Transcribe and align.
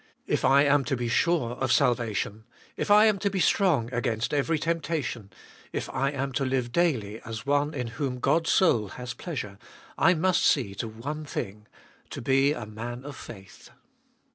If 0.25 0.43
I 0.43 0.63
am 0.63 0.83
to 0.85 0.97
be 0.97 1.07
sure 1.07 1.51
of 1.51 1.71
salvation, 1.71 2.45
if 2.75 2.89
I 2.89 3.05
am 3.05 3.19
to 3.19 3.29
be 3.29 3.39
strong 3.39 3.93
against 3.93 4.33
every 4.33 4.57
temptation, 4.57 5.31
if 5.71 5.91
I 5.91 6.09
am 6.09 6.31
to 6.31 6.43
live 6.43 6.71
daily 6.71 7.21
as 7.23 7.45
one 7.45 7.75
in 7.75 7.85
whom 7.85 8.17
God's 8.19 8.49
soul 8.49 8.87
has 8.87 9.13
pleasure, 9.13 9.59
I 9.99 10.15
must 10.15 10.43
see 10.43 10.73
to 10.73 10.87
one 10.87 11.23
thing— 11.23 11.67
to 12.09 12.19
be 12.19 12.51
a 12.51 12.65
man 12.65 13.05
of 13.05 13.15
faith. 13.15 13.69